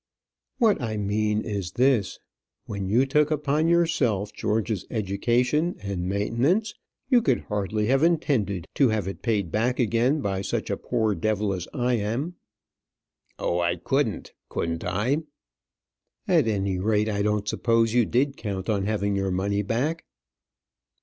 "What 0.57 0.81
I 0.81 0.97
mean 0.97 1.41
is 1.43 1.73
this, 1.73 2.17
when 2.65 2.89
you 2.89 3.05
took 3.05 3.29
upon 3.29 3.67
yourself 3.67 4.33
George's 4.33 4.83
education 4.89 5.75
and 5.79 6.09
maintenance, 6.09 6.73
you 7.11 7.21
could 7.21 7.41
hardly 7.41 7.85
have 7.85 8.01
intended 8.01 8.67
to 8.73 8.89
have 8.89 9.07
it 9.07 9.21
paid 9.21 9.51
back 9.51 9.79
again 9.79 10.19
by 10.19 10.41
such 10.41 10.71
a 10.71 10.75
poor 10.77 11.13
devil 11.13 11.53
as 11.53 11.67
I 11.71 11.97
am." 11.97 12.33
"Oh, 13.37 13.59
I 13.59 13.75
couldn't, 13.75 14.33
couldn't 14.49 14.83
I?" 14.83 15.17
"At 16.27 16.47
any 16.47 16.79
rate, 16.79 17.07
I 17.07 17.21
don't 17.21 17.47
suppose 17.47 17.93
you 17.93 18.07
did 18.07 18.37
count 18.37 18.71
on 18.71 18.85
having 18.87 19.15
your 19.15 19.29
money 19.29 19.61
back." 19.61 20.05